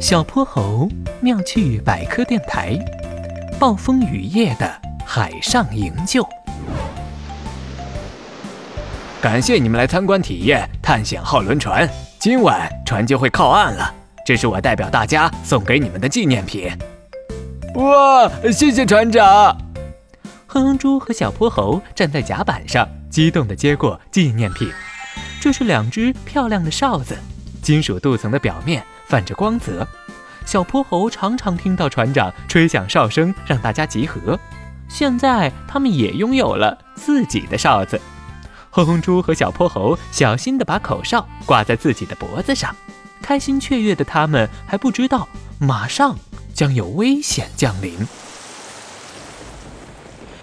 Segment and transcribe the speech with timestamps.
[0.00, 0.88] 小泼猴
[1.20, 2.78] 妙趣百科电台，
[3.58, 6.26] 暴风雨夜的海上营救。
[9.20, 11.88] 感谢你们来参观体验探险号轮船，
[12.20, 13.92] 今晚船就会靠岸了。
[14.24, 16.70] 这是我代表大家送给你们的纪念品。
[17.74, 19.58] 哇，谢谢船长！
[20.46, 24.70] 哼哼猪和小泼猴站在甲板上，激动地接过纪念品。
[25.40, 27.18] 这是两只漂亮的哨子，
[27.60, 28.80] 金属镀层的表面。
[29.08, 29.88] 泛着光泽，
[30.44, 34.38] 小泼猴常常听到船长吹响哨声，让大家集合。
[34.86, 37.98] 现在他们也拥有了自己的哨子。
[38.70, 42.76] 哼哼猪和小泼猴小心地把口哨挂在自己的脖子上，
[43.22, 45.26] 开心雀跃的他们还不知道，
[45.58, 46.14] 马上
[46.52, 48.06] 将有危险降临。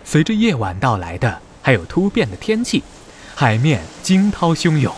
[0.04, 2.84] 随着夜晚到来的，还有突变的天气，
[3.36, 4.92] 海面惊涛汹涌，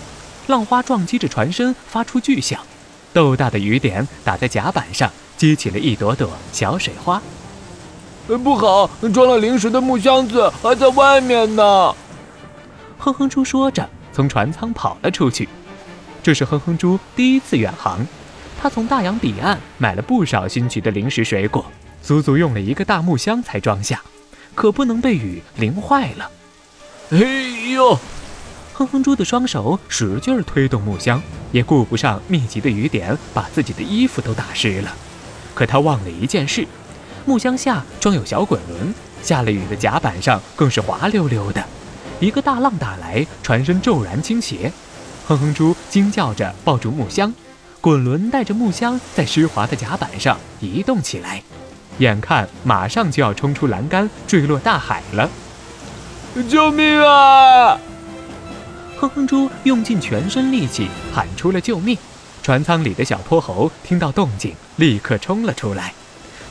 [0.48, 2.62] 浪花撞击着船身，发出巨响。
[3.18, 7.20] 豆大的雨点打在甲板上，激起了一朵朵小水花。
[8.44, 11.96] 不好，装了零食的木箱子还在外面呢！
[13.00, 15.50] 哼哼猪说着，从船舱跑了出去。
[16.22, 18.06] 这是哼哼猪第一次远航，
[18.62, 21.66] 他从大洋彼岸买了不少新奇的零食水果，
[22.04, 24.00] 足足用了一个大木箱才装下，
[24.54, 26.30] 可不能被雨淋坏了。
[27.10, 27.18] 哎
[27.74, 27.98] 呦！
[28.78, 31.20] 哼哼猪的双手使劲儿推动木箱，
[31.52, 34.94] 也顾不上密集的雨点把自己的衣服都打湿了。
[35.56, 36.68] 可他忘了一件事：
[37.26, 41.66] 木箱下装有小滚轮，下了雨的甲板上更是滑溜溜的。
[42.20, 44.72] 一个大浪打来，船身骤然倾斜。
[45.28, 47.34] 哼哼猪惊叫着抱住木箱，
[47.82, 51.42] 滚轮带着木箱在湿滑的甲板上移动起来，
[51.98, 55.28] 眼看马上就要冲出栏杆坠落大海了！
[56.48, 57.80] 救命啊！
[59.00, 61.96] 哼哼猪用尽全身力气喊出了救命，
[62.42, 65.94] 船舱里的小泼猴听到动静，立刻冲了出来，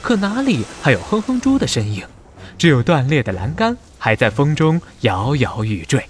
[0.00, 2.05] 可哪里还有哼哼猪的身影？
[2.56, 6.09] 只有断裂的栏杆还在风中摇摇欲坠。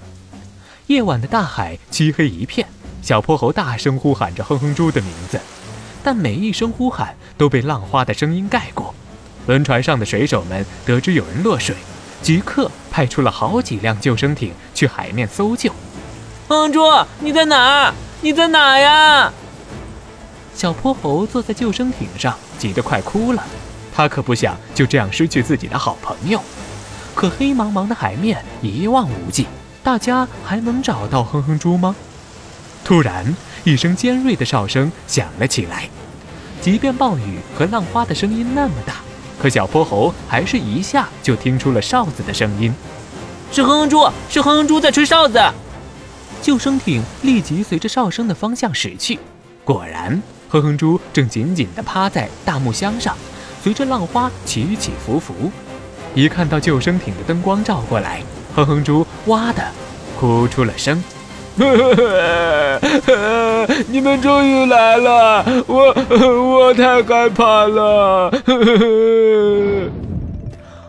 [0.89, 2.69] 夜晚的大海漆黑一片，
[3.01, 5.41] 小泼猴大声呼喊着哼哼猪的名字，
[6.05, 8.95] 但每一声呼喊都被浪花的声音盖过。
[9.47, 11.75] 轮船上的水手们得知有人落水，
[12.21, 15.73] 即刻派出了好几辆救生艇去海面搜救。
[16.49, 16.81] 哼哼猪，
[17.19, 17.93] 你在哪？
[18.21, 19.33] 你在哪呀？
[20.55, 23.43] 小泼猴坐在救生艇上，急得快哭了。
[23.93, 26.41] 他可不想就这样失去自己的好朋友。
[27.17, 29.49] 可黑茫茫的海面一望无际，
[29.83, 31.97] 大家还能找到哼哼猪吗？
[32.85, 33.35] 突然，
[33.65, 35.89] 一声尖锐的哨声响了起来。
[36.61, 38.95] 即便暴雨和浪花的声音那么大，
[39.43, 42.73] 可小泼猴还是一下就听出了哨子的声音。
[43.51, 45.41] 是哼哼猪，是哼哼猪在吹哨子。
[46.43, 49.19] 救生艇立即随着哨声的方向驶去，
[49.65, 53.17] 果然，哼哼猪正紧紧地趴在大木箱上，
[53.63, 55.35] 随着浪花起起伏伏。
[56.15, 58.23] 一看到救生艇的灯光照过来，
[58.55, 59.63] 哼哼猪哇的
[60.19, 61.03] 哭出了声
[63.89, 65.93] ：“你们终于来了，我
[66.59, 68.31] 我太害怕了。”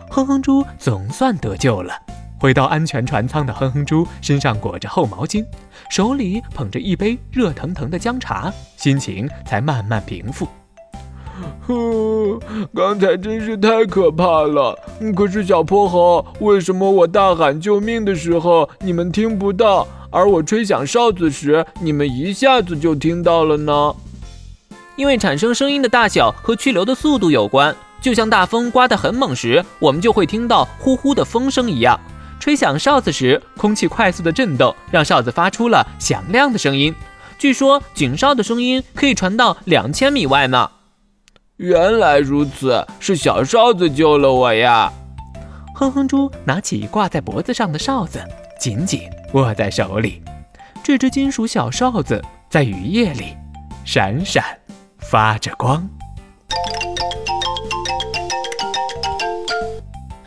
[0.08, 1.92] 哼哼猪总算得救了。
[2.38, 5.44] 回到安全船舱的哼哼猪身上裹着厚毛巾，
[5.90, 10.46] 手里捧着一杯热腾腾的姜茶，心情才慢慢平复。
[11.66, 12.40] 呼，
[12.74, 14.76] 刚才真是太可怕了！
[15.14, 23.94] 可是小泼猴，为什么我大喊救命的时候你们听不到，而我吹响哨子时你们一下子就听到了呢？
[24.96, 31.98] 因为产生声音的大小和去流的速度有关，就像大风刮得很猛时，我们就会听到呼呼的风声一样。
[32.40, 36.94] 吹响哨子时，空气快速的震动，让哨子发出了响亮的声音。
[37.38, 40.70] 据说警哨的声音可以传到两千米外呢。
[41.56, 44.92] 原来如此，是小哨子救了我呀！
[45.74, 48.24] 哼哼猪拿起挂在脖子上的哨子，
[48.58, 50.22] 紧紧握在手里。
[50.82, 53.36] 这只金属小哨子在雨夜里
[53.84, 54.44] 闪闪
[54.98, 55.88] 发着光。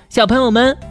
[0.10, 0.91] 小朋友们。